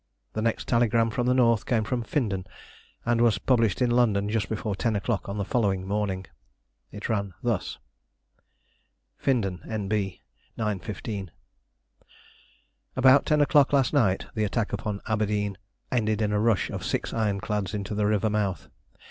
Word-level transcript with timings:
The 0.33 0.41
next 0.41 0.67
telegram 0.67 1.11
from 1.11 1.27
the 1.27 1.33
North 1.35 1.67
came 1.67 1.83
from 1.83 2.01
Findon, 2.01 2.47
and 3.05 3.21
was 3.21 3.37
published 3.37 3.83
in 3.83 3.91
London 3.91 4.29
just 4.29 4.49
before 4.49 4.75
ten 4.75 4.95
o'clock 4.95 5.29
on 5.29 5.37
the 5.37 5.45
following 5.45 5.87
morning. 5.87 6.25
It 6.91 7.07
ran 7.07 7.35
thus 7.43 7.77
Findon, 9.19 9.61
N.B., 9.69 10.23
9.15. 10.57 11.29
About 12.95 13.27
ten 13.27 13.41
o'clock 13.41 13.73
last 13.73 13.93
night 13.93 14.25
the 14.33 14.43
attack 14.43 14.71
on 14.87 15.01
Aberdeen 15.07 15.55
ended 15.91 16.19
in 16.19 16.31
a 16.31 16.39
rush 16.39 16.71
of 16.71 16.83
six 16.83 17.13
ironclads 17.13 17.75
into 17.75 17.93
the 17.93 18.07
river 18.07 18.31
mouth. 18.31 18.69